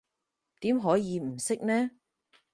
[0.61, 1.91] 點可以唔識呢？